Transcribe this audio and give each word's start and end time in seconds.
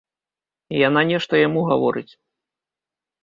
Яна 0.87 1.01
нешта 1.11 1.33
яму 1.47 1.61
гаворыць. 1.71 2.09